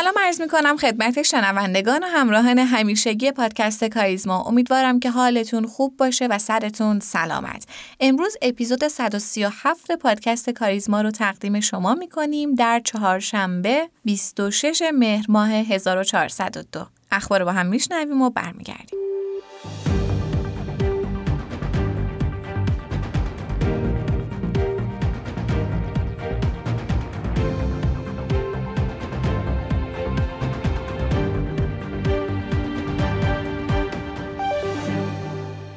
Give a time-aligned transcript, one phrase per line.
[0.00, 4.42] سلام عرض می کنم خدمت شنوندگان و همراهان همیشگی پادکست کاریزما.
[4.42, 7.66] امیدوارم که حالتون خوب باشه و سرتون سلامت.
[8.00, 15.50] امروز اپیزود 137 پادکست کاریزما رو تقدیم شما می کنیم در چهارشنبه 26 مهر ماه
[15.50, 19.05] 1402 اخبار با هم میشنویم و برمیگردیم.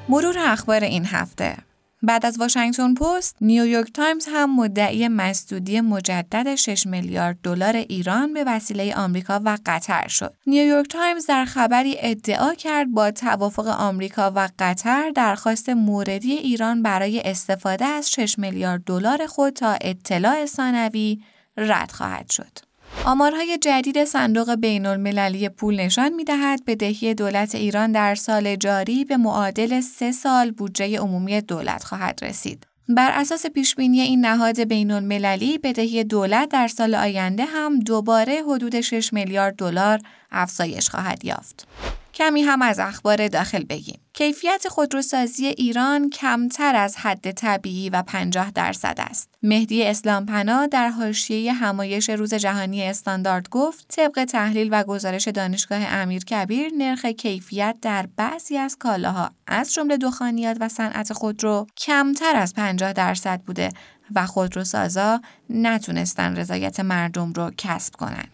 [0.09, 1.57] مرور اخبار این هفته
[2.03, 8.43] بعد از واشنگتن پست، نیویورک تایمز هم مدعی مسدودی مجدد 6 میلیارد دلار ایران به
[8.43, 10.33] وسیله آمریکا و قطر شد.
[10.47, 17.21] نیویورک تایمز در خبری ادعا کرد با توافق آمریکا و قطر درخواست موردی ایران برای
[17.21, 21.19] استفاده از 6 میلیارد دلار خود تا اطلاع ثانوی
[21.57, 22.68] رد خواهد شد.
[23.05, 29.05] آمارهای جدید صندوق بین المللی پول نشان می دهد بدهی دولت ایران در سال جاری
[29.05, 32.67] به معادل سه سال بودجه عمومی دولت خواهد رسید.
[32.89, 38.81] بر اساس پیشبینی این نهاد بین المللی بدهی دولت در سال آینده هم دوباره حدود
[38.81, 39.99] 6 میلیارد دلار
[40.31, 41.67] افزایش خواهد یافت.
[42.13, 43.99] کمی هم از اخبار داخل بگیم.
[44.13, 49.29] کیفیت خودروسازی ایران کمتر از حد طبیعی و 50 درصد است.
[49.43, 55.79] مهدی اسلام پنا در حاشیه همایش روز جهانی استاندارد گفت طبق تحلیل و گزارش دانشگاه
[55.79, 62.35] امیر کبیر نرخ کیفیت در بعضی از کالاها از جمله دخانیات و صنعت خودرو کمتر
[62.35, 63.69] از 50 درصد بوده
[64.15, 68.29] و خودروسازا نتونستن رضایت مردم رو کسب کنند.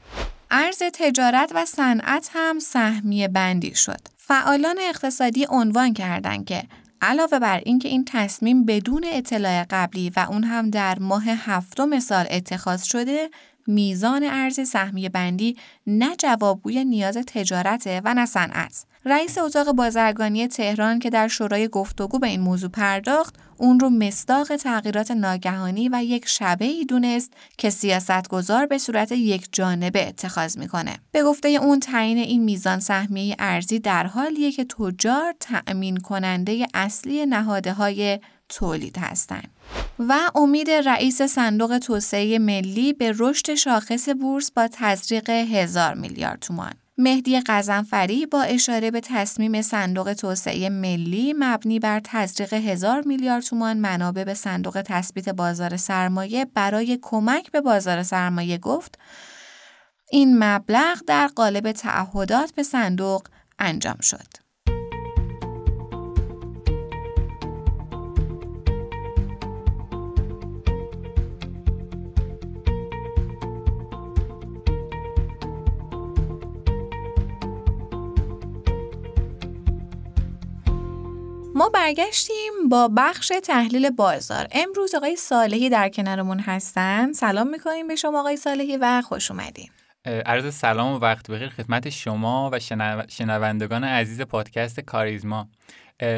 [0.51, 3.99] ارز تجارت و صنعت هم سهمیه بندی شد.
[4.17, 6.63] فعالان اقتصادی عنوان کردند که
[7.01, 12.25] علاوه بر اینکه این تصمیم بدون اطلاع قبلی و اون هم در ماه هفتم سال
[12.29, 13.29] اتخاذ شده
[13.67, 15.57] میزان ارز سهمیه بندی
[15.87, 18.85] نه جوابگوی نیاز تجارته و نه صنعت.
[19.07, 24.55] رئیس اتاق بازرگانی تهران که در شورای گفتگو به این موضوع پرداخت اون رو مصداق
[24.55, 30.97] تغییرات ناگهانی و یک شبه ای دونست که سیاستگزار به صورت یک جانبه اتخاذ می‌کنه.
[31.11, 37.25] به گفته اون تعیین این میزان سهمیه ارزی در حالیه که تجار تأمین کننده اصلی
[37.25, 39.49] نهاده های تولید هستند.
[39.99, 46.73] و امید رئیس صندوق توسعه ملی به رشد شاخص بورس با تزریق هزار میلیارد تومان.
[46.97, 53.77] مهدی قزنفری با اشاره به تصمیم صندوق توسعه ملی مبنی بر تزریق هزار میلیارد تومان
[53.77, 58.99] منابع به صندوق تثبیت بازار سرمایه برای کمک به بازار سرمایه گفت
[60.11, 63.27] این مبلغ در قالب تعهدات به صندوق
[63.59, 64.44] انجام شد.
[81.75, 84.47] برگشتیم با بخش تحلیل بازار.
[84.51, 87.13] امروز آقای صالحی در کنارمون هستن.
[87.13, 89.69] سلام می‌کنیم به شما آقای صالحی و خوش اومدین.
[90.05, 92.59] عرض سلام و وقت بخیر خدمت شما و
[93.09, 95.47] شنوندگان عزیز پادکست کاریزما.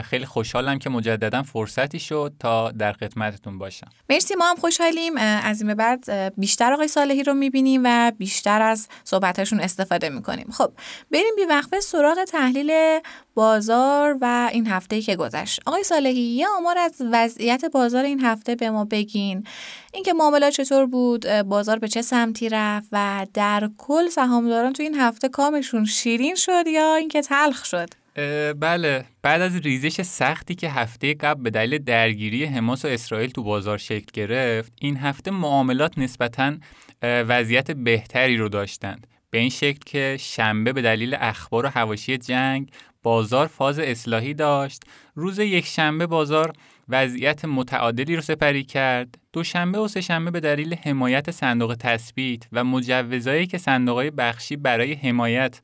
[0.03, 3.87] خیلی خوشحالم که مجددا فرصتی شد تا در خدمتتون باشم.
[4.09, 5.17] مرسی ما هم خوشحالیم.
[5.17, 10.47] از این به بعد بیشتر آقای صالحی رو می‌بینیم و بیشتر از صحبتشون استفاده می‌کنیم.
[10.51, 10.71] خب
[11.11, 12.99] بریم بی وقفه سراغ تحلیل
[13.35, 15.59] بازار و این هفته که گذشت.
[15.65, 19.43] آقای صالحی یه آمار از وضعیت بازار این هفته به ما بگین.
[19.93, 24.95] اینکه معاملات چطور بود بازار به چه سمتی رفت و در کل سهامداران تو این
[24.95, 27.89] هفته کامشون شیرین شد یا اینکه تلخ شد؟
[28.59, 29.05] بله.
[29.21, 33.77] بعد از ریزش سختی که هفته قبل به دلیل درگیری حماس و اسرائیل تو بازار
[33.77, 36.53] شکل گرفت این هفته معاملات نسبتا
[37.01, 39.07] وضعیت بهتری رو داشتند.
[39.29, 42.71] به این شکل که شنبه به دلیل اخبار و حواشی جنگ
[43.03, 44.83] بازار فاز اصلاحی داشت.
[45.15, 46.53] روز یک شنبه بازار
[46.89, 49.15] وضعیت متعادلی رو سپری کرد.
[49.33, 55.61] دوشنبه و سهشنبه به دلیل حمایت صندوق تثبیت و مجوزهایی که صندوقهای بخشی برای حمایت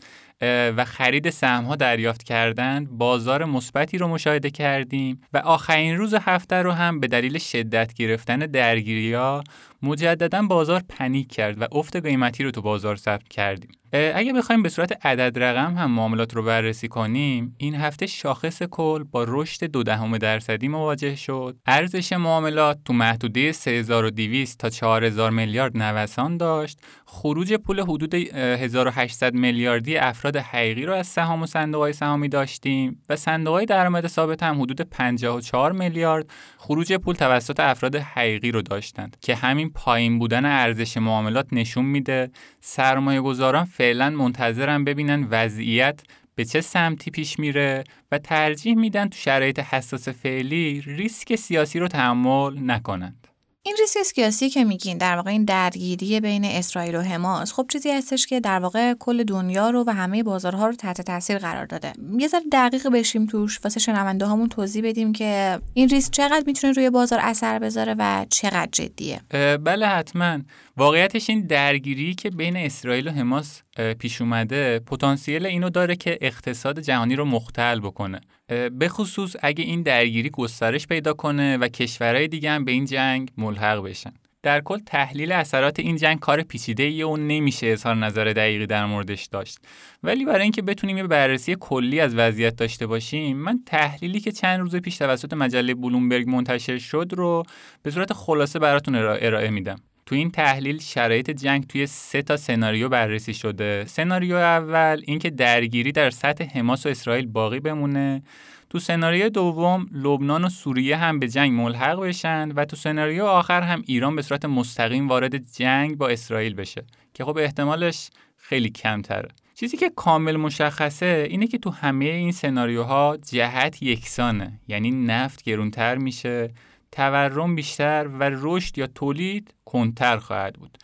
[0.77, 6.55] و خرید سهم ها دریافت کردند بازار مثبتی رو مشاهده کردیم و آخرین روز هفته
[6.55, 9.43] رو هم به دلیل شدت گرفتن درگیری ها
[9.83, 13.71] مجددا بازار پنیک کرد و افت قیمتی رو تو بازار ثبت کردیم.
[14.15, 19.03] اگه بخوایم به صورت عدد رقم هم معاملات رو بررسی کنیم این هفته شاخص کل
[19.03, 21.57] با رشد دو دهم درصدی مواجه شد.
[21.65, 26.79] ارزش معاملات تو محدوده 3200 تا 4000 میلیارد نوسان داشت.
[27.05, 33.15] خروج پول حدود 1800 میلیاردی افراد حقیقی رو از سهام و صندوقهای سهامی داشتیم و
[33.15, 36.29] صندوقهای درآمد ثابت هم حدود 54 میلیارد.
[36.57, 42.31] خروج پول توسط افراد حقیقی رو داشتند که همین پایین بودن ارزش معاملات نشون میده
[42.59, 46.01] سرمایه گذاران فعلا منتظرن ببینن وضعیت
[46.35, 51.87] به چه سمتی پیش میره و ترجیح میدن تو شرایط حساس فعلی ریسک سیاسی رو
[51.87, 53.27] تحمل نکنند.
[53.65, 57.91] این ریسک سیاسی که میگین در واقع این درگیری بین اسرائیل و حماس خب چیزی
[57.91, 61.93] هستش که در واقع کل دنیا رو و همه بازارها رو تحت تاثیر قرار داده.
[62.17, 66.73] یه ذره دقیق بشیم توش واسه شنونده هامون توضیح بدیم که این ریسک چقدر می‌تونه
[66.73, 69.21] روی بازار اثر بذاره و چقدر جدیه.
[69.57, 70.39] بله حتما.
[70.77, 73.61] واقعیتش این درگیری که بین اسرائیل و حماس
[73.99, 78.21] پیش اومده پتانسیل اینو داره که اقتصاد جهانی رو مختل بکنه.
[78.47, 83.31] به خصوص اگه این درگیری گسترش پیدا کنه و کشورهای دیگه هم به این جنگ
[83.37, 84.13] ملحق بشن.
[84.43, 88.85] در کل تحلیل اثرات این جنگ کار پیچیده ای و نمیشه اظهار نظر دقیقی در
[88.85, 89.57] موردش داشت.
[90.03, 94.59] ولی برای اینکه بتونیم یه بررسی کلی از وضعیت داشته باشیم من تحلیلی که چند
[94.59, 97.43] روز پیش توسط مجله بلومبرگ منتشر شد رو
[97.83, 99.79] به صورت خلاصه براتون ارائه میدم.
[100.05, 103.85] تو این تحلیل شرایط جنگ توی سه تا سناریو بررسی شده.
[103.85, 108.23] سناریو اول اینکه درگیری در سطح حماس و اسرائیل باقی بمونه.
[108.69, 113.61] تو سناریو دوم لبنان و سوریه هم به جنگ ملحق بشن و تو سناریو آخر
[113.61, 116.83] هم ایران به صورت مستقیم وارد جنگ با اسرائیل بشه
[117.13, 119.29] که خب احتمالش خیلی کمتره.
[119.55, 125.97] چیزی که کامل مشخصه اینه که تو همه این سناریوها جهت یکسانه یعنی نفت گرونتر
[125.97, 126.49] میشه.
[126.93, 130.77] تورم بیشتر و رشد یا تولید کنتر خواهد بود.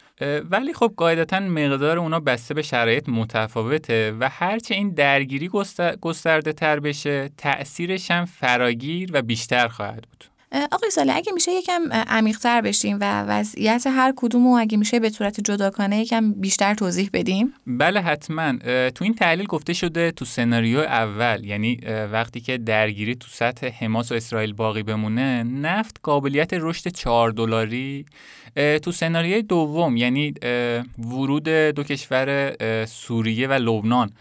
[0.49, 5.49] ولی خب قاعدتا مقدار اونا بسته به شرایط متفاوته و هرچه این درگیری
[6.01, 10.38] گسترده تر بشه تأثیرش هم فراگیر و بیشتر خواهد بود.
[10.51, 15.09] آقای ساله اگه میشه یکم عمیقتر بشیم و وضعیت هر کدوم و اگه میشه به
[15.09, 18.57] صورت جداگانه یکم بیشتر توضیح بدیم؟ بله حتما.
[18.89, 21.75] تو این تحلیل گفته شده تو سناریو اول یعنی
[22.11, 28.05] وقتی که درگیری تو سطح حماس و اسرائیل باقی بمونه نفت قابلیت رشد 4 دلاری.
[28.55, 30.33] تو سناریوی دوم یعنی
[30.97, 32.55] ورود دو کشور
[32.85, 34.11] سوریه و لبنان.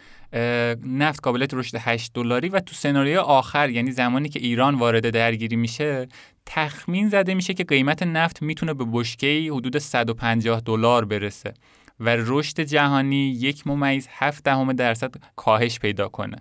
[0.87, 5.57] نفت قابلیت رشد 8 دلاری و تو سناریو آخر یعنی زمانی که ایران وارد درگیری
[5.57, 6.09] میشه
[6.47, 11.55] تخمین زده میشه که قیمت نفت می‌تونه به بشکه حدود 150 دلار برسه
[12.01, 16.37] و رشد جهانی یک ممیز 7 دهم درصد کاهش پیدا کنه.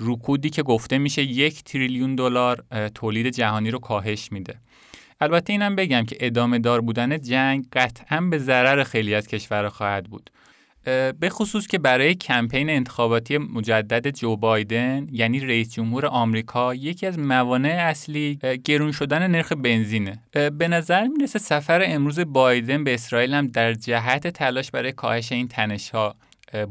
[0.00, 2.64] رکودی که گفته میشه یک تریلیون دلار
[2.94, 4.60] تولید جهانی رو کاهش میده.
[5.20, 10.04] البته اینم بگم که ادامه دار بودن جنگ قطعا به ضرر خیلی از کشورها خواهد
[10.04, 10.30] بود.
[11.20, 17.18] به خصوص که برای کمپین انتخاباتی مجدد جو بایدن یعنی رئیس جمهور آمریکا یکی از
[17.18, 20.22] موانع اصلی گرون شدن نرخ بنزینه.
[20.58, 25.48] به نظر می‌رسه سفر امروز بایدن به اسرائیل هم در جهت تلاش برای کاهش این
[25.48, 26.14] تنش ها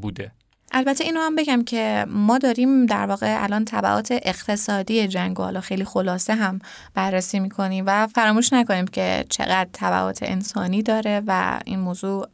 [0.02, 0.32] بوده.
[0.74, 5.84] البته اینو هم بگم که ما داریم در واقع الان تبعات اقتصادی جنگ حالا خیلی
[5.84, 6.60] خلاصه هم
[6.94, 12.28] بررسی می‌کنیم و فراموش نکنیم که چقدر تبعات انسانی داره و این موضوع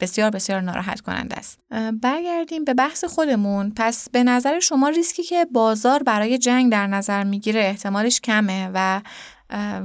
[0.00, 1.58] بسیار بسیار ناراحت کننده است
[2.02, 3.72] برگردیم به بحث خودمون.
[3.76, 9.00] پس به نظر شما ریسکی که بازار برای جنگ در نظر می‌گیره احتمالش کمه و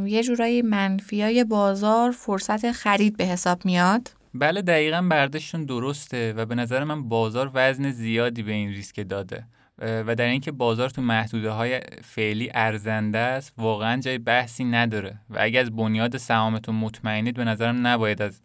[0.06, 6.56] یه جورایی منفیای بازار فرصت خرید به حساب میاد؟ بله دقیقا برداشتون درسته و به
[6.56, 9.48] نظر من بازار وزن زیادی به این ریسک داده.
[9.78, 15.20] و در اینکه بازار تو محدوده های فعلی ارزنده است واقعا جای بحثی نداره.
[15.30, 18.42] و اگر از بنیاد سهامتون مطمئنید به نظرم نباید از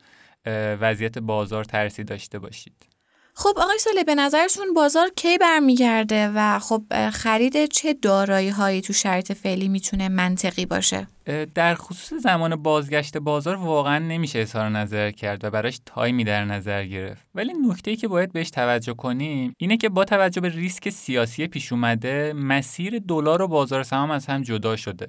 [0.80, 2.95] وضعیت بازار ترسی داشته باشید.
[3.38, 8.92] خب آقای ساله به نظرتون بازار کی برمیگرده و خب خرید چه دارایی هایی تو
[8.92, 11.06] شرایط فعلی می‌تونه منطقی باشه؟
[11.54, 16.84] در خصوص زمان بازگشت بازار واقعا نمیشه اظهار نظر کرد و براش تایمی در نظر
[16.84, 17.26] گرفت.
[17.34, 21.72] ولی نکته که باید بهش توجه کنیم اینه که با توجه به ریسک سیاسی پیش
[21.72, 25.06] اومده مسیر دلار و بازار سهام از هم جدا شده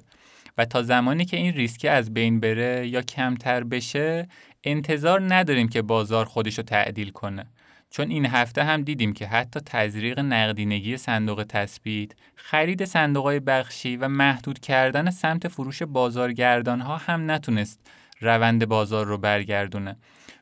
[0.58, 4.28] و تا زمانی که این ریسک از بین بره یا کمتر بشه
[4.64, 7.46] انتظار نداریم که بازار خودش رو تعدیل کنه.
[7.90, 14.08] چون این هفته هم دیدیم که حتی تزریق نقدینگی صندوق تثبیت، خرید صندوق بخشی و
[14.08, 17.80] محدود کردن سمت فروش بازارگردان ها هم نتونست
[18.20, 19.96] روند بازار رو برگردونه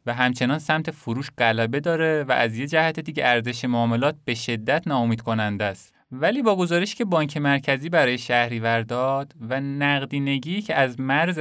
[0.06, 4.88] و همچنان سمت فروش غلبه داره و از یه جهت دیگه ارزش معاملات به شدت
[4.88, 5.94] ناامید کننده است.
[6.12, 11.40] ولی با گزارش که بانک مرکزی برای شهریور داد و نقدینگی که از مرز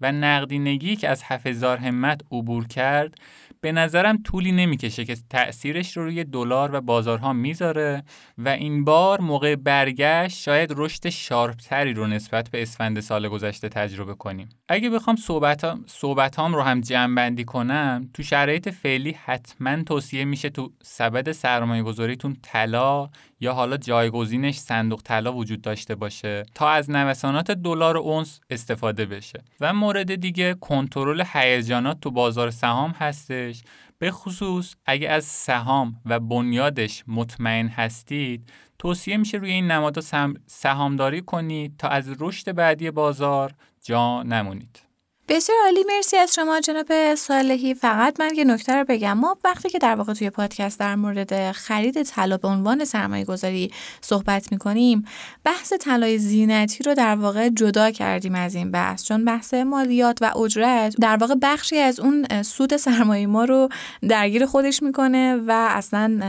[0.00, 3.14] و نقدینگی که از 7000 همت عبور کرد
[3.60, 8.02] به نظرم طولی نمی‌کشه که تأثیرش رو روی دلار و بازارها می‌ذاره
[8.38, 14.14] و این بار موقع برگشت شاید رشد شارپتری رو نسبت به اسفند سال گذشته تجربه
[14.14, 14.48] کنیم.
[14.68, 20.50] اگه بخوام صحبت صحبتام رو هم جمع بندی کنم تو شرایط فعلی حتما توصیه میشه
[20.50, 26.90] تو سبد سرمایه گذاریتون طلا یا حالا جایگزینش صندوق طلا وجود داشته باشه تا از
[26.90, 29.44] نوسانات دلار اونس استفاده بشه.
[29.60, 33.62] و مورد دیگه کنترل هیجانات تو بازار سهام هستش.
[33.98, 41.20] به خصوص اگه از سهام و بنیادش مطمئن هستید توصیه میشه روی این نمادها سهامداری
[41.20, 44.89] کنید تا از رشد بعدی بازار جا نمونید.
[45.30, 45.84] بسیار عالی.
[45.88, 47.74] مرسی از شما جناب صالحی.
[47.74, 49.12] فقط من یه نکته رو بگم.
[49.12, 53.70] ما وقتی که در واقع توی پادکست در مورد خرید طلا به عنوان سرمایه گذاری
[54.00, 55.04] صحبت می‌کنیم
[55.44, 59.04] بحث طلای زینتی رو در واقع جدا کردیم از این بحث.
[59.04, 63.68] چون بحث مالیات و اجرت در واقع بخشی از اون سود سرمایه ما رو
[64.08, 66.20] درگیر خودش می‌کنه و اصلا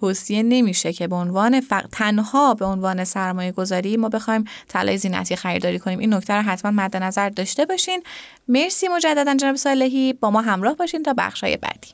[0.00, 1.62] توصیه نمیشه که به عنوان
[1.92, 5.98] تنها به عنوان سرمایه گذاری ما بخوایم طلای زینتی خریداری کنیم.
[5.98, 8.02] این نکته رو حتما مد نظر داشته باشین.
[8.50, 10.12] مرسی مجددا جناب صالحی.
[10.12, 11.88] با ما همراه باشین تا بخشای بعدی.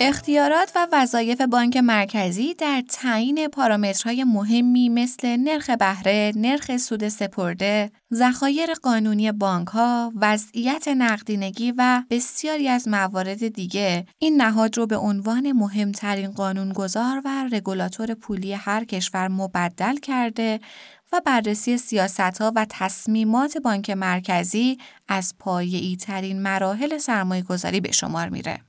[0.00, 7.90] اختیارات و وظایف بانک مرکزی در تعیین پارامترهای مهمی مثل نرخ بهره، نرخ سود سپرده،
[8.14, 14.96] ذخایر قانونی بانک ها، وضعیت نقدینگی و بسیاری از موارد دیگه این نهاد رو به
[14.96, 20.60] عنوان مهمترین قانونگذار و رگولاتور پولی هر کشور مبدل کرده
[21.12, 27.92] و بررسی سیاست ها و تصمیمات بانک مرکزی از پایه‌ای ترین مراحل سرمایه گذاری به
[27.92, 28.60] شمار میره.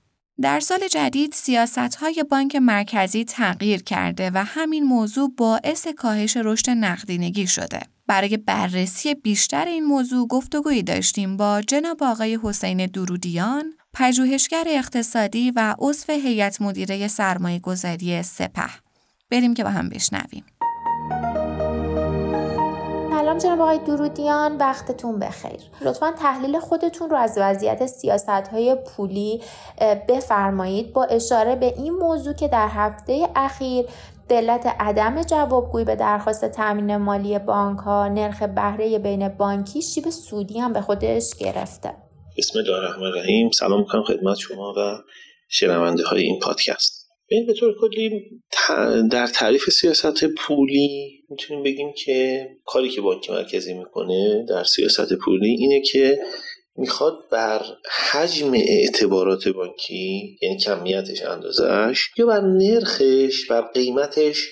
[0.42, 6.70] در سال جدید سیاست های بانک مرکزی تغییر کرده و همین موضوع باعث کاهش رشد
[6.70, 7.80] نقدینگی شده.
[8.08, 15.75] برای بررسی بیشتر این موضوع گفتگویی داشتیم با جناب آقای حسین درودیان، پژوهشگر اقتصادی و
[15.80, 18.70] عضو هیئت مدیره سرمایه گذاری سپه.
[19.32, 20.46] بریم که با هم بشنویم.
[23.39, 25.60] سلام جناب آقای درودیان وقتتون بخیر.
[25.82, 29.42] لطفا تحلیل خودتون رو از وضعیت سیاست های پولی
[30.10, 30.94] بفرمایید.
[30.94, 33.86] با اشاره به این موضوع که در هفته اخیر
[34.30, 40.60] دلت عدم جوابگویی به درخواست تامین مالی بانک ها نرخ بهره بین بانکی شیب سودی
[40.60, 41.94] هم به خودش گرفته.
[42.38, 43.51] بسم الله الرحمن الرحیم.
[43.51, 44.98] سلام می‌کنم خدمت شما و
[45.50, 47.12] شنونده های این پادکست.
[47.30, 48.22] به طور کلی
[49.12, 55.50] در تعریف سیاست پولی می‌تونیم بگیم که کاری که بانک مرکزی می‌کنه در سیاست پولی
[55.50, 56.20] اینه که
[56.75, 57.62] می‌خواد بر
[58.12, 64.51] حجم اعتبارات بانکی یعنی کمیتش اندازش یا بر نرخش بر قیمتش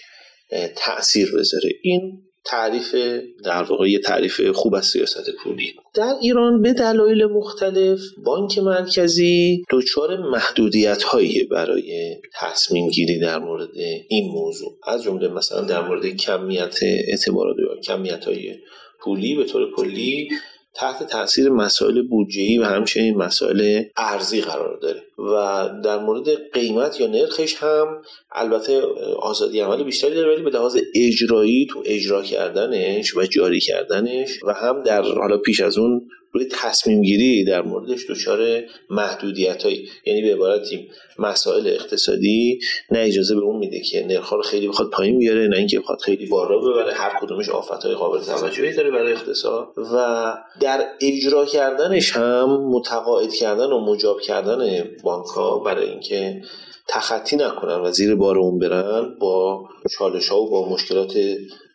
[0.76, 1.70] تاثیر بذاره.
[1.84, 2.96] این تعریف
[3.44, 9.64] در واقع یه تعریف خوب از سیاست پولی در ایران به دلایل مختلف بانک مرکزی
[9.70, 13.70] دچار محدودیت هایی برای تصمیم گیری در مورد
[14.08, 14.78] این موضوع.
[14.84, 18.56] از جمله مثلا در مورد کمیت اعتبارات یا کمیت های
[19.00, 20.30] پولی به طور کلی
[20.74, 25.04] تحت تاثیر مسائل بودجه‌ای و همچنین مسائل ارزی قرار داره.
[25.18, 28.02] و در مورد قیمت یا نرخش هم
[28.32, 28.82] البته
[29.20, 34.54] آزادی عمل بیشتری داره ولی به لحاظ اجرایی تو اجرا کردنش و جاری کردنش و
[34.54, 40.22] هم در حالا پیش از اون روی تصمیم گیری در موردش دچار محدودیت هایی یعنی
[40.22, 40.90] به عبارتی
[41.20, 42.60] مسائل اقتصادی
[42.92, 46.02] نه اجازه به اون میده که نرخ رو خیلی بخواد پایین بیاره نه اینکه بخواد
[46.02, 46.94] خیلی بالا ببره.
[46.94, 53.34] هر کدومش آفت های قابل توجهی داره برای اقتصاد و در اجرا کردنش هم متقاعد
[53.34, 56.42] کردن و مجاب کردن بانک ها برای اینکه
[56.88, 59.64] تخطی نکنن و زیر بار اون برن با
[59.98, 61.18] چالش ها و با مشکلات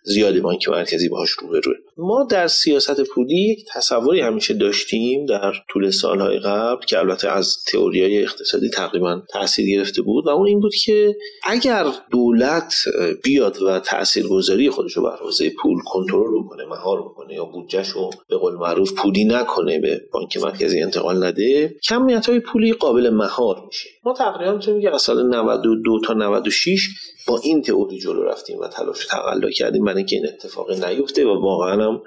[0.08, 1.76] زیادی بانک مرکزی باهاش روبروه.
[1.96, 7.56] ما در سیاست پولی یک تصوری همیشه داشتیم در طول سالهای قبل که البته از
[7.72, 12.74] تئوریای اقتصادی تقریبا تاثیر گرفته بود و اون این بود که اگر دولت
[13.24, 18.10] بیاد و تاثیرگذاری خودش رو بر حوزه پول کنترل بکنه مهار بکنه یا بودجهش رو
[18.28, 23.62] به قول معروف پولی نکنه به بانک مرکزی انتقال نده کمیت های پولی قابل مهار
[23.66, 23.88] میشه.
[24.04, 26.88] ما تقریبا می‌تونیم که از سال 92 تا 96
[27.26, 29.84] با این تئوری جلو رفتیم و تلاش تقلا کردیم.
[29.98, 32.02] اینکه این اتفاق نیفته و واقعا هم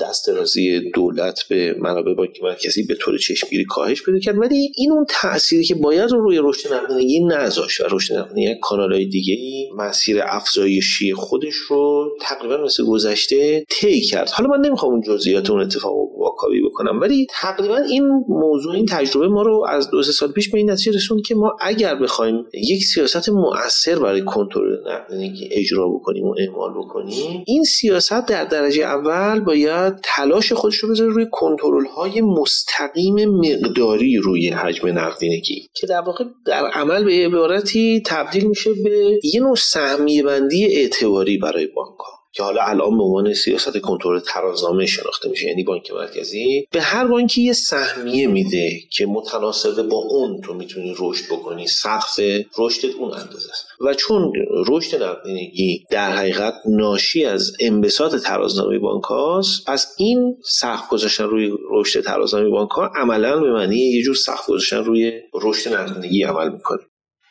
[0.00, 4.38] دست درازی دولت به منابع بانک مرکزی به طور چشمگیری کاهش پیدا کرد.
[4.38, 8.92] ولی این اون تأثیری که باید رو روی رشد نقدینگی نذاشت و رشد نقدینگی کانال
[8.92, 9.36] های دیگه
[9.76, 14.30] مسیر افزایشی خودش رو تقریبا مثل گذشته طی کرد.
[14.30, 19.28] حالا من نمی‌خوام اون جزئیات اون اتفاق واکاوی بکنم ولی تقریبا این موضوع این تجربه
[19.28, 22.84] ما رو از دو سال پیش به این نتیجه رسوند که ما اگر بخوایم یک
[22.84, 29.40] سیاست مؤثر برای کنترل نقدینگی اجرا بکنیم و اعمال بکنیم این سیاست در درجه اول
[29.40, 35.68] باید تلاش خودش رو بذاره روی کنترل های مستقیم مقداری روی حجم نقدینگی.
[35.74, 41.38] که در واقع در عمل به عبارتی تبدیل میشه به یه نوع سهمیه بندی اعتباری
[41.38, 45.90] برای بانک ها که حالا الان به عنوان سیاست کنترل ترازنامه شناخته میشه یعنی بانک
[45.90, 51.66] مرکزی به هر بانکی یه سهمیه میده که متناسب با اون تو می‌تونی رشد بکنی
[51.66, 52.20] سقف
[52.58, 53.66] رشدت اون اندازه است.
[53.80, 54.32] و چون
[54.68, 61.50] رشد نقدینگی در حقیقت ناشی از انبساط ترازنامه بانک هاست پس این سقف گذاشتن روی
[61.70, 66.52] رشد ترازنامه بانک ها عملا به معنی یه جور سقف گذاشتن روی رشد نقدینگی عمل
[66.52, 66.80] می‌کنه.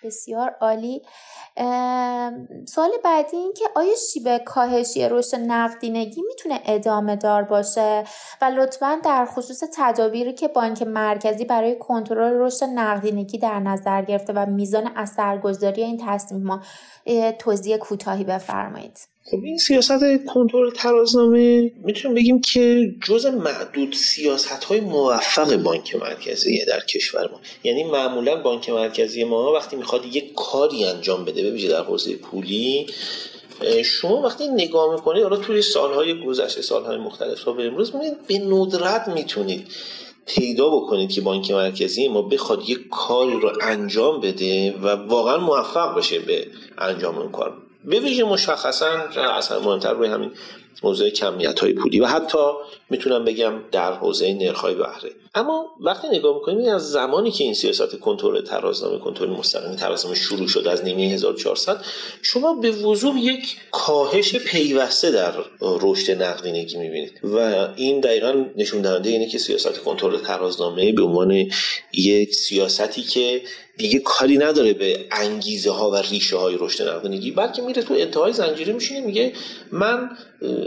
[0.03, 1.01] بسیار عالی.
[2.67, 8.03] سوال بعدی این که آیا شیب کاهشی رشد نقدینگی می‌تونه ادامه دار باشه؟
[8.41, 14.33] و لطفا در خصوص تدابیری که بانک مرکزی برای کنترل رشد نقدینگی در نظر گرفته
[14.33, 16.61] و میزان اثرگذاری این تصمیم ما
[17.39, 19.12] توضیح کوتاهی بفرمایید.
[19.25, 26.65] خب این سیاست کنترل ترازنامه می‌تونیم بگیم که جز معدود سیاست های موفق بانک مرکزی
[26.65, 27.41] در کشور ما.
[27.63, 32.87] یعنی معمولا بانک مرکزی ما وقتی می‌خواد یک کاری انجام بده ببینید در حوزه پولی
[33.85, 38.37] شما وقتی نگاه می‌کنید حالا توی سالهای گذشته سالهای مختلف تا به امروز می‌بینید به
[38.55, 39.67] ندرت می‌تونید
[40.25, 45.97] پیدا بکنید که بانک مرکزی ما بخواد یک کاری رو انجام بده و واقعا موفق
[45.97, 47.57] بشه به انجام اون کار.
[47.85, 48.89] به ویژه مشخصا
[49.37, 50.31] اصلا مهمتر روی همین
[50.83, 52.37] موضوع کمیت های پولی و حتی
[52.89, 55.11] می‌تونم بگم در حوزه نرخ های بهره.
[55.35, 60.47] اما وقتی نگاه می‌کنیم از زمانی که این سیاست کنترل ترازنامه کنترل مستقیم ترازنامه شروع
[60.47, 61.85] شد از نیمه 1400
[62.21, 67.19] شما به وضوح یک کاهش پیوسته در رشد نقدینگی می‌بینید.
[67.23, 71.49] و این دقیقا نشون دهنده اینه که سیاست کنترل ترازنامه به عنوان
[71.93, 73.41] یک سیاستی که
[73.77, 78.33] دیگه کاری نداره به انگیزه ها و ریشه های رشد نقدینگی بلکه میره تو انتهای
[78.33, 79.33] زنجیره میشینه میگه
[79.71, 80.09] من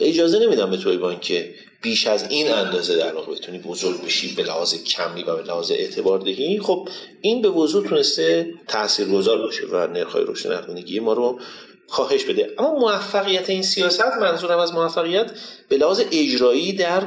[0.00, 1.44] اجازه نمیدم به توی بانک
[1.82, 5.70] بیش از این اندازه در واقع بتونی بزرگ بشی به لحاظ کمی و به لحاظ
[5.70, 6.60] اعتبار دهی.
[6.60, 6.88] خب
[7.20, 11.40] این به وضوح تونسته تاثیرگذار باشه و نرخ‌های رشد نقدینگی ما رو
[11.90, 12.50] کاهش بده.
[12.58, 15.30] اما موفقیت این سیاست منظورم از موفقیت
[15.68, 17.02] به لحاظ اجرایی در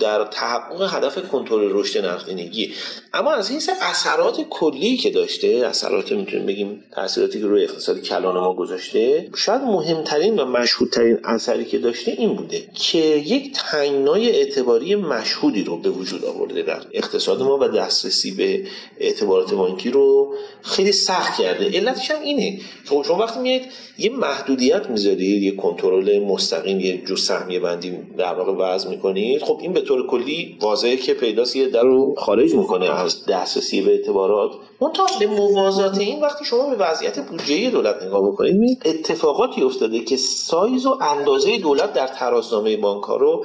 [0.00, 2.74] در تحقق هدف کنترل رشد نقدینگی.
[3.14, 8.34] اما از حیث اثرات کلی که داشته اثرات می‌تونیم بگیم تاثیراتی که روی اقتصاد کلان
[8.34, 14.94] ما گذاشته شاید مهمترین و مشهودترین اثری که داشته این بوده که یک تنگنای اعتباری
[14.94, 18.66] مشهودی رو به وجود آورده در اقتصاد ما و دسترسی به
[18.98, 21.64] اعتبارات بانکی رو خیلی سخت کرده.
[21.64, 22.60] علتش هم اینه.
[22.88, 28.34] چون شما وقتی میایید یه محدودیت می‌ذارید یه کنترل مستقیم یه جو سهمیه بندی در
[28.34, 29.42] واقع وضع می‌کنید.
[29.42, 33.80] خب این به طور کلی واضحه که پیداست یه در رو خارج می‌کنه از دسترسی
[33.80, 34.50] به اعتبارات.
[34.80, 40.16] منتها به موازات این وقتی شما به وضعیت بودجه دولت نگاه بکنید اتفاقاتی افتاده که
[40.16, 43.44] سایز و اندازه دولت در ترازنامه بانک رو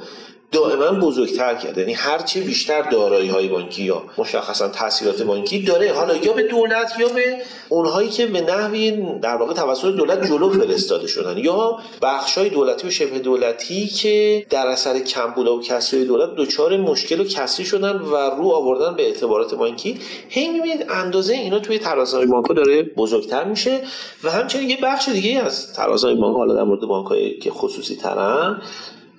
[0.54, 1.80] دائما بزرگتر کرده.
[1.80, 5.92] یعنی هرچی بیشتر دارایی های بانکی یا مشخصا تاثیرات بانکی داره.
[5.92, 7.36] حالا یا به دولت یا به
[7.68, 8.90] اونهایی که به نحوی
[9.22, 11.38] در واقع توسط دولت جلو فرستاده شدن.
[11.38, 16.76] یا بخش های دولتی و شبه دولتی که در اثر کمبود و کسری دولت دچار
[16.76, 21.78] مشکل و کسری شدن و رو آوردن به اعتبارات بانکی هی می‌بینید اندازه اینا توی
[21.78, 23.80] ترازهای بانک داره بزرگتر میشه.
[24.24, 28.62] و همچنین یه بخش دیگه از ترازهای بانک حالا در مورد بانک که خصوصی ترن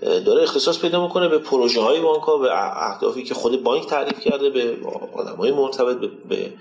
[0.02, 2.50] داره اختصاص پیدا می‌کنه به پروژه های بانک ها به
[2.92, 4.78] اهدافی که خود بانک تعریف کرده به
[5.14, 6.54] آدم های مرتبط به, به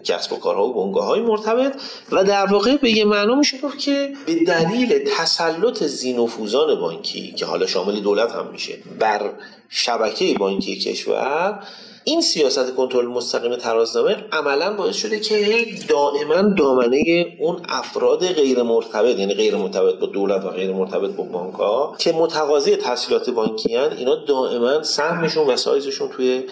[0.00, 1.72] کسب و کارها و بنگاه های مرتبط.
[2.12, 7.46] و در واقع به یه معنا میشه گفت که به دلیل تسلط زینوفوزان بانکی که
[7.46, 9.30] حالا شامل دولت هم میشه بر
[9.68, 11.62] شبکه بانکی کشور
[12.04, 19.18] این سیاست کنترل مستقیم ترازنامه عملا باعث شده که دائما دامنه اون افراد غیر مرتبط
[19.18, 23.76] یعنی غیر مرتبط با دولت و غیر مرتبط با بانک ها که متقاضی تحصیلات بانکی
[23.76, 26.44] هن اینا دائما سهمشون و سایزشون توی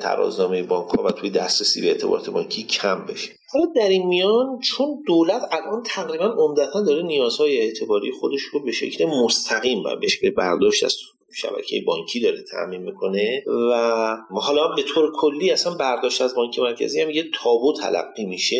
[0.00, 3.30] ترازنامه بانک ها و توی دسترسی به اعتبارات بانکی کم بشه.
[3.52, 8.72] حالا در این میان چون دولت الان تقریبا عمدتا داره نیازهای اعتباری خودش رو به
[8.72, 10.94] شکل مستقیم و به شکل برداشت از
[11.36, 17.00] شبکه بانکی داره تعمین می‌کنه و حالا به طور کلی اصلا برداشت از بانک مرکزی
[17.00, 18.56] هم یه تابو تلقی میشه.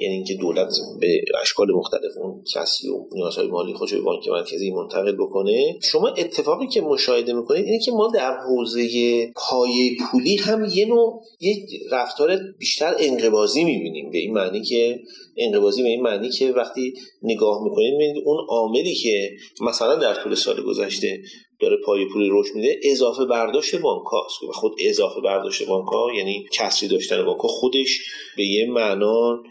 [0.00, 4.70] یعنی اینکه دولت به اشکال مختلف اون کسی و نیازهای مالی خودش به بانک مرکزی
[4.70, 5.78] منتقل بکنه.
[5.82, 8.86] شما اتفاقی که مشاهده می‌کنید اینه که ما در حوزه
[9.36, 11.58] پایه پولی هم یه نوع یک
[11.90, 14.10] رفتار بیشتر انقبازی می‌بینیم.
[14.10, 15.00] به این معنی که
[15.36, 20.34] انقبازی به این معنی که وقتی نگاه می‌کنید می‌بینید اون عاملی که مثلا در طول
[20.34, 21.20] سال گذشته
[21.62, 26.08] داره پای پولی رشد میده اضافه برداشت بانک هاست و خود اضافه برداشت بانک ها
[26.16, 27.98] یعنی کسری داشتن بانک ها خودش
[28.36, 29.42] به یه معنا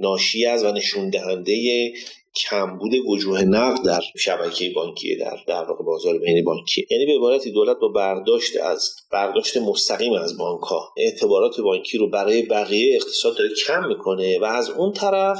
[0.00, 1.92] ناشی از و نشون دهنده
[2.36, 6.86] کمبود وجوه نقد در شبکه بانکی در در واقع بازار بین بانکی.
[6.90, 12.10] یعنی به عبارتی دولت با برداشت از برداشت مستقیم از بانک ها اعتبارات بانکی رو
[12.10, 15.38] برای بقیه اقتصاد داره کم می‌کنه و از اون طرف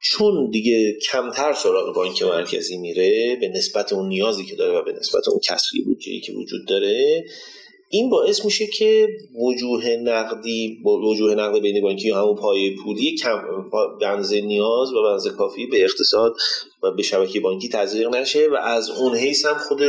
[0.00, 4.92] چون دیگه کمتر سراغ بانک مرکزی میره به نسبت اون نیازی که داره و به
[4.92, 7.24] نسبت اون کسری بودجه که وجود داره
[7.90, 9.08] این باعث میشه که
[9.42, 13.42] وجوه نقدی با وجوه نقد بین بانکی همون پای پولی کم
[14.00, 16.36] بنز نیاز و بنز کافی به اقتصاد
[16.82, 19.80] و به شبکه بانکی تزریق نشه و از اون حیث هم خود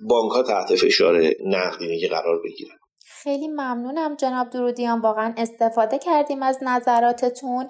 [0.00, 2.76] بانک ها تحت فشار نقدینگی قرار بگیرن.
[3.24, 7.68] خیلی ممنونم جناب درودیان واقعا استفاده کردیم از نظراتتون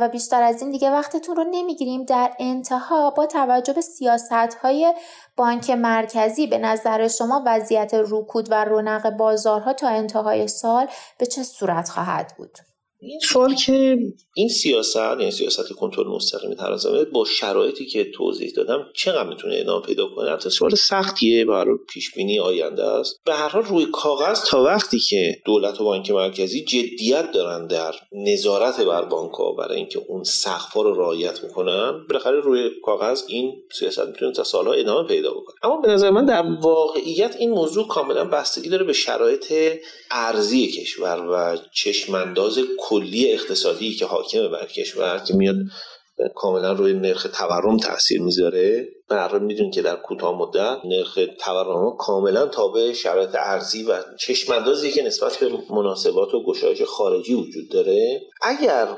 [0.00, 4.94] و بیشتر از این دیگه وقتتون رو نمی‌گیریم در انتها با توجه به سیاست های
[5.36, 10.86] بانک مرکزی به نظر شما وضعیت رکود و رونق بازارها تا انتهای سال
[11.18, 12.58] به چه صورت خواهد بود؟
[13.08, 13.98] این سوال که
[14.34, 19.86] این سیاست یعنی سیاست کنترل مستقیم ترازمه با شرایطی که توضیح دادم چقدر می‌تونه ادامه
[19.86, 23.20] پیدا کنه؟ البته سوال سختیه برای پیش بینی آینده است.
[23.24, 27.94] به هر حال روی کاغذ تا وقتی که دولت و بانک مرکزی جدیت دارن در
[28.12, 33.52] نظارت بر بانک ها برای اینکه اون سقف رو رعایت می‌کنن بالاخره روی کاغذ این
[33.72, 35.54] سیاست می‌تونه تا سالها ادامه پیدا بکنه.
[35.62, 39.52] اما به نظر من در واقعیت این موضوع کاملا بستگی داره به شرایط
[40.10, 42.58] ارزی کشور و چشمانداز
[42.94, 45.56] کلی اقتصادی که حاکم بر کشور که میاد
[46.34, 48.88] کاملا روی نرخ تورم تاثیر می‌ذاره.
[49.08, 55.02] به می‌دونید که در کوتاه مدت نرخ تورم کاملا تابع شرایط ارزی و چشماندازی که
[55.02, 58.88] نسبت به مناسبات و گشایش خارجی وجود داره اگر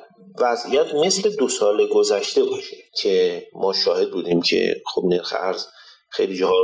[0.41, 5.67] وضعیت مثل دو سال گذشته باشه که ما شاهد بودیم که خب نرخ ارز
[6.17, 6.55] خیلی جاها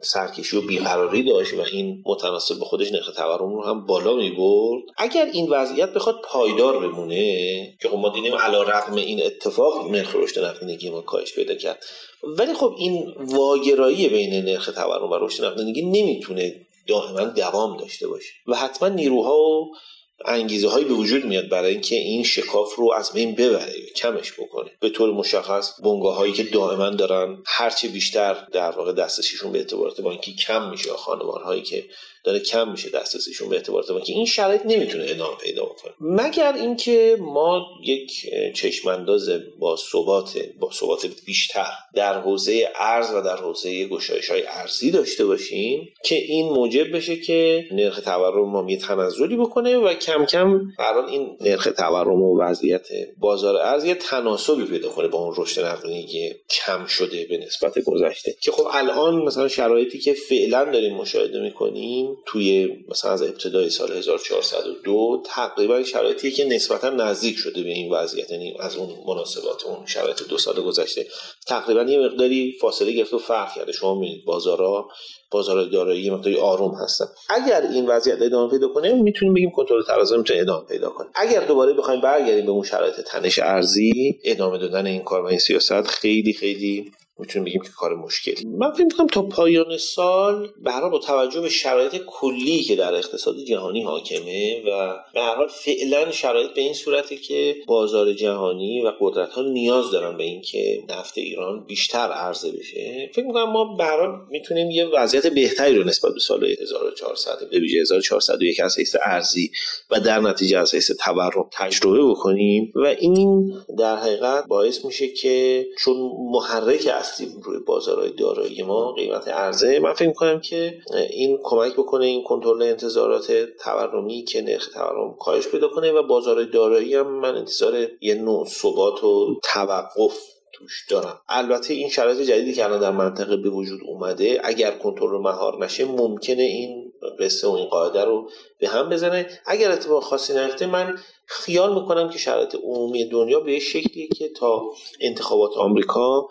[0.00, 4.30] سرکشی و بیقراری داشت و این متناسب به خودش نرخ تورم رو هم بالا می
[4.30, 9.90] برد اگر این وضعیت بخواد پایدار بمونه که خب ما دیدیم علا رقم این اتفاق
[9.90, 11.84] نرخ رشد نقدینگی ما کاهش پیدا کرد.
[12.22, 18.32] ولی خب این واگرایی بین نرخ تورم و رشد نقدینگی نمی‌تونه دائما دوام داشته باشه
[18.46, 19.74] و حتما نیروها و
[20.24, 24.70] انگیزه هایی به وجود میاد برای اینکه این شکاف رو از بین ببره کمش بکنه.
[24.80, 30.00] به طور مشخص بنگاه هایی که دائما دارن هرچه بیشتر در واقع دسترسیشون به اعتبارات
[30.00, 31.84] بانکی کم میشه خانوار هایی که
[32.24, 35.92] داره کم میشه دسترسیشون به اعتبارات بانکی این شرایط نمی‌تونه ادامه پیدا بکنه.
[36.00, 38.12] مگر اینکه ما یک
[38.54, 44.90] چشمانداز با ثبات با ثبات بیشتر در حوزه ارز و در حوزه گشایش های ارزی
[44.90, 50.24] داشته باشیم که این موجب بشه که نرخ تورم ما یه تنزلی بکنه و کم
[50.24, 52.86] کم قرار این نرخ تورم و وضعیت
[53.18, 58.34] بازار ارز یه تناسبی پیدا کنه با اون رشد نقدینگی کم شده به نسبت گذشته.
[58.42, 63.92] که خب الان مثلا شرایطی که فعلا داریم مشاهده می‌کنیم توی مثلا از ابتدای سال
[63.92, 69.86] 1402 تقریبا شرایطی که نسبتا نزدیک شده به این وضعیت یعنی از اون مناسبات اون
[69.86, 71.06] شرایط دو سال گذشته.
[71.46, 73.72] تقریبا یه مقداری فاصله گرفت و فرق کرده.
[73.72, 74.88] شما می‌بینید بازارها
[75.30, 77.06] بازار دارایی یه مقداری آروم هستن.
[77.28, 81.08] اگر این وضعیت ادامه پیدا کنه می‌تونیم بگیم کنترل تقاضا می‌تونه ادامه پیدا کنه.
[81.14, 85.38] اگر دوباره بخوایم برگردیم به اون شرایط تنش ارزی ادامه دادن این کار و این
[85.38, 88.44] سیاست خیلی خیلی می‌تونیم بگیم که کار مشکلی.
[88.46, 93.36] من فکر می‌کنم تا پایان سال برای با توجه به شرایط کلی که در اقتصاد
[93.38, 98.92] جهانی حاکمه و به هر حال فعلا شرایط به این صورته که بازار جهانی و
[99.00, 104.20] قدرت ها نیاز دارن به اینکه نفت ایران بیشتر عرضه بشه فکر می‌کنم ما حال
[104.30, 109.50] می‌تونیم یه وضعیت بهتری رو نسبت به سال 1400 به ویژه 1401 از حیث ارزی
[109.90, 115.66] و در نتیجه از حیث تورم تجربه بکنیم و این در حقیقت باعث میشه که
[115.78, 115.96] چون
[116.32, 120.78] محرک هستیم روی بازارهای دارایی ما قیمت ارزه من فکر می‌کنم که
[121.10, 126.46] این کمک بکنه این کنترل انتظارات تورمی که نرخ تورم کاهش پیدا کنه و بازارهای
[126.46, 130.18] دارایی هم من انتظار یه نوع ثبات و توقف
[130.52, 131.20] توش دارم.
[131.28, 135.84] البته این شرایط جدیدی که الان در منطقه به وجود اومده اگر کنترل مهار نشه
[135.84, 139.28] ممکنه این قصه و این قاعده رو به هم بزنه.
[139.46, 144.62] اگر اتفاق خاصی نیفته من خیال می‌کنم که شرایط عمومی دنیا به شکلیه که تا
[145.00, 146.28] انتخابات آمریکا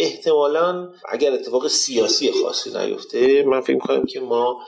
[0.00, 4.60] احتمالا اگر اتفاق سیاسی خاصی نیفته من فکر کنم که ما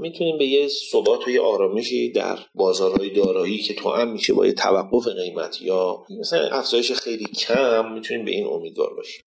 [0.00, 4.46] می‌تونیم به یه ثبات و یه آرامشی در بازارهای دارایی که تو هم میشه با
[4.46, 9.22] یه توقف قیمت یا مثلا افزایش خیلی کم می‌تونیم به این امیدوار باشیم.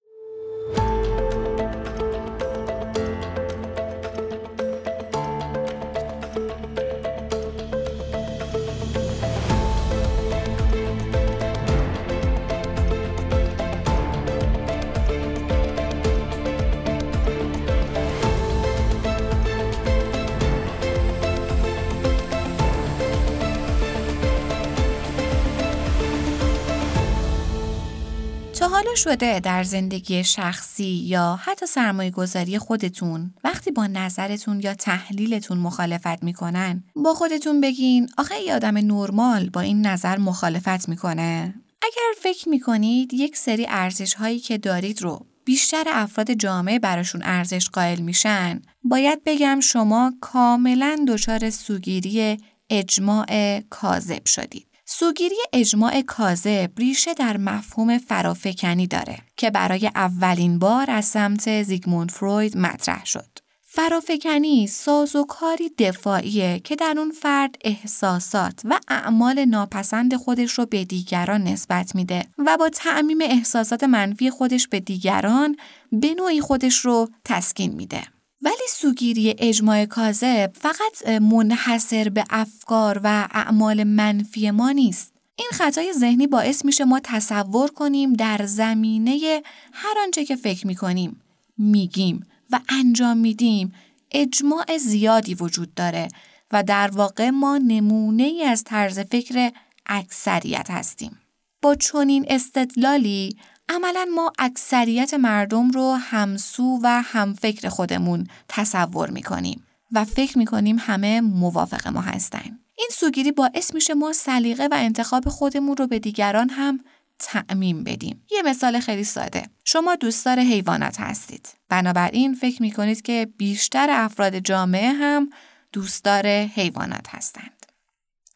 [28.95, 36.23] شده در زندگی شخصی یا حتی سرمایه گذاری خودتون؟ وقتی با نظرتون یا تحلیلتون مخالفت
[36.23, 41.53] می‌کنن با خودتون بگین آخه یه آدم نرمال با این نظر مخالفت می‌کنه.
[41.81, 47.69] اگر فکر می‌کنید یک سری ارزش هایی که دارید رو بیشتر افراد جامعه براشون ارزش
[47.69, 52.37] قائل میشن باید بگم شما کاملا دچار سوگیری
[52.69, 54.70] اجماع کاذب شدید.
[54.93, 62.11] سوگیری اجماع کاذب ریشه در مفهوم فرافکنی داره که برای اولین بار از سمت زیگموند
[62.11, 63.39] فروید مطرح شد.
[63.63, 71.43] فرافکنی سازوکاری دفاعیه که در اون فرد احساسات و اعمال ناپسند خودش رو به دیگران
[71.43, 75.55] نسبت میده و با تعمیم احساسات منفی خودش به دیگران
[75.91, 78.03] به نوعی خودش رو تسکین میده.
[78.41, 85.13] ولی سوگیری اجماع کاذب فقط منحصر به افکار و اعمال منفی ما نیست.
[85.35, 89.41] این خطای ذهنی باعث میشه ما تصور کنیم در زمینه
[89.73, 91.21] هر آنچه که فکر می‌کنیم،
[91.57, 93.73] میگیم و انجام میدیم
[94.11, 96.07] اجماع زیادی وجود داره
[96.51, 99.51] و در واقع ما نمونه ای از طرز فکر
[99.85, 101.19] اکثریت هستیم.
[101.61, 103.35] با چنین استدلالی
[103.71, 111.21] عملا ما اکثریت مردم رو همسو و همفکر خودمون تصور می‌کنیم و فکر می‌کنیم همه
[111.21, 112.59] موافق ما هستن.
[112.77, 116.79] این سوگیری باعث میشه ما سلیقه و انتخاب خودمون رو به دیگران هم
[117.19, 118.25] تعمیم بدیم.
[118.31, 119.43] یه مثال خیلی ساده.
[119.65, 121.49] شما دوستدار حیوانات هستید.
[121.69, 125.29] بنابراین فکر می‌کنید که بیشتر افراد جامعه هم
[125.71, 127.65] دوستدار حیوانات هستند.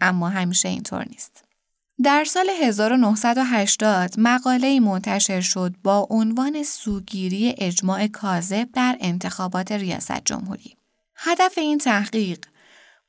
[0.01, 1.44] اما همیشه اینطور نیست.
[2.03, 10.77] در سال 1980 مقاله منتشر شد با عنوان سوگیری اجماع کاذب در انتخابات ریاست جمهوری.
[11.15, 12.45] هدف این تحقیق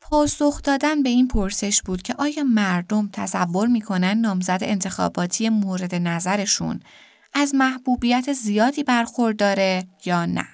[0.00, 6.80] پاسخ دادن به این پرسش بود که آیا مردم تصور می‌کنن نامزد انتخاباتی مورد نظرشون
[7.34, 10.48] از محبوبیت زیادی برخورداره یا نه؟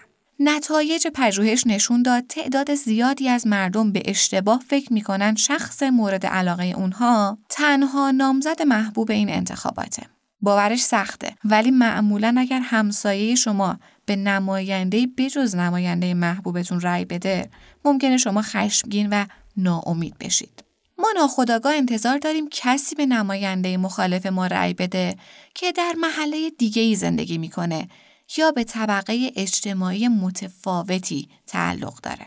[0.45, 6.65] نتایج پژوهش نشون داد تعداد زیادی از مردم به اشتباه فکر می‌کنن شخص مورد علاقه
[6.65, 10.03] اونها تنها نامزد محبوب این انتخاباته.
[10.41, 17.51] باورش سخته ولی معمولا اگر همسایه شما به نماینده بجز نماینده محبوبتون رأی بده
[17.85, 19.25] ممکنه شما خشمگین و
[19.57, 20.65] ناامید بشید.
[20.99, 25.17] ما ناخداگاه انتظار داریم کسی به نماینده مخالف ما رأی بده
[25.55, 27.89] که در محله دیگه ای زندگی می‌کنه
[28.37, 32.27] یا به طبقه اجتماعی متفاوتی تعلق داره.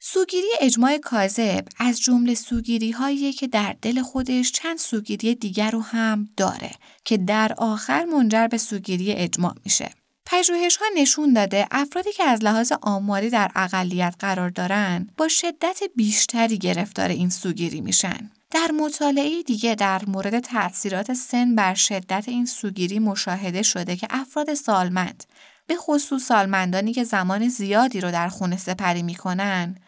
[0.00, 5.80] سوگیری اجماع کاذب از جمله سوگیری هایی که در دل خودش چند سوگیری دیگر رو
[5.80, 6.70] هم داره
[7.04, 9.90] که در آخر منجر به سوگیری اجماع میشه.
[10.26, 15.80] پژوهش ها نشون داده افرادی که از لحاظ آماری در اقلیت قرار دارن با شدت
[15.96, 18.30] بیشتری گرفتار این سوگیری میشن.
[18.50, 24.54] در مطالعه دیگه در مورد تاثیرات سن بر شدت این سوگیری مشاهده شده که افراد
[24.54, 25.24] سالمند
[25.66, 29.78] به خصوص سالمندانی که زمان زیادی رو در خونه سپری می‌کنن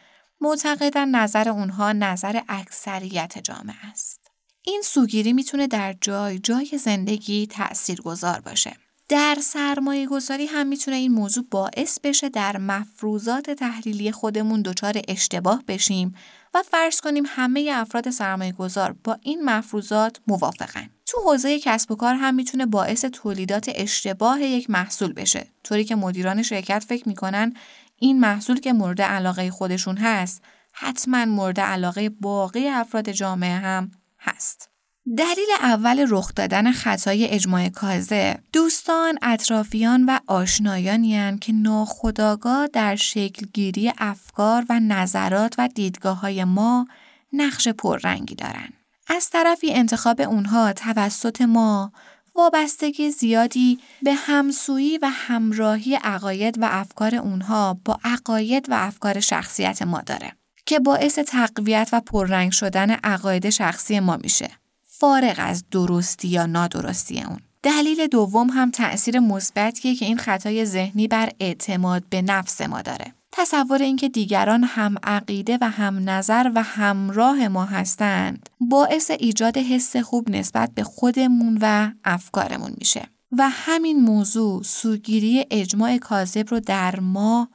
[0.41, 4.21] معتقدن نظر اونها نظر اکثریت جامعه است.
[4.63, 8.77] این سوگیری می‌تونه در جای جای زندگی تأثیر گذار باشه.
[9.09, 15.63] در سرمایه گذاری هم می‌تونه این موضوع باعث بشه در مفروضات تحلیلی خودمون دچار اشتباه
[15.69, 16.15] بشیم
[16.55, 20.91] و فرض کنیم همه افراد سرمایه گذار با این مفروضات موافقن.
[21.07, 25.47] تو حوزه کسب و کار هم می‌تونه باعث تولیدات اشتباه یک محصول بشه.
[25.65, 27.55] طوری که مدیران شرکت فکر می‌کنن
[27.97, 34.70] این محصول که مورد علاقه خودشون هست حتما مورد علاقه باقی افراد جامعه هم هست.
[35.07, 43.93] دلیل اول رخ دادن خطای اجماع کازه دوستان، اطرافیان و آشنایانی که ناخداگاه در شکلگیری
[43.99, 46.87] افکار و نظرات و دیدگاه های ما
[47.33, 48.73] نقش پررنگی دارند.
[49.09, 51.93] از طرفی انتخاب اونها توسط ما
[52.35, 59.83] وابستگی زیادی به همسویی و همراهی عقاید و افکار اونها با عقاید و افکار شخصیت
[59.83, 60.33] ما داره
[60.67, 64.60] که باعث تقویت و پررنگ شدن عقاید شخصی ما میشه.
[65.01, 67.39] فارغ از درستی یا نادرستی اون.
[67.63, 73.15] دلیل دوم هم تأثیر مثبتیه که این خطای ذهنی بر اعتماد به نفس ما داره.
[73.33, 79.97] تصور اینکه دیگران هم عقیده و هم نظر و همراه ما هستند باعث ایجاد حس
[79.97, 87.01] خوب نسبت به خودمون و افکارمون میشه و همین موضوع سوگیری اجماع کاذب رو در
[87.01, 87.49] ما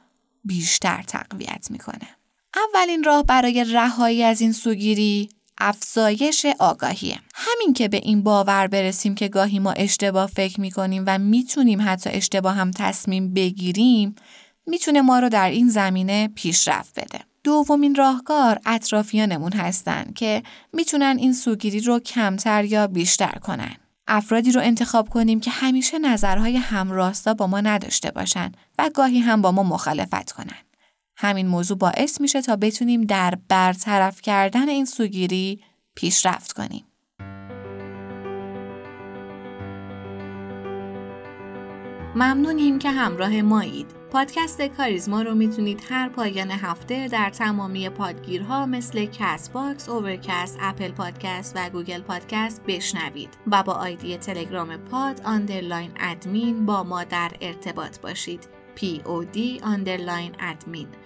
[0.44, 2.08] بیشتر تقویت می‌کنه.
[2.74, 5.28] اولین راه برای رهایی از این سوگیری
[5.58, 7.18] افزایش آگاهیه.
[7.34, 12.10] همین که به این باور برسیم که گاهی ما اشتباه فکر می‌کنیم و می‌تونیم حتی
[12.10, 14.14] اشتباه هم تصمیم بگیریم
[14.66, 17.20] می‌تونه ما رو در این زمینه پیشرفت بده.
[17.44, 20.42] دومین راهکار اطرافیانمون هستن که
[20.72, 23.76] می‌تونن این سوگیری رو کمتر یا بیشتر کنن.
[24.08, 29.42] افرادی رو انتخاب کنیم که همیشه نظرهای همراستا با ما نداشته باشن و گاهی هم
[29.42, 30.65] با ما مخالفت کنن.
[31.16, 35.62] همین موضوع باعث میشه تا بتونیم در برطرف کردن این سوگیری
[35.94, 36.84] پیشرفت کنیم.
[42.14, 43.86] ممنونیم که همراه مایید.
[44.10, 51.56] پادکست کاریزما رو می‌تونید هر پایان هفته در تمامی پادگیرها مثل Castbox، Overcast، Apple Podcast
[51.56, 58.00] و Google Podcast بشنوید و با آیدی تلگرام pod underline admin با ما در ارتباط
[58.00, 58.48] باشید.
[58.76, 61.05] POD underline admin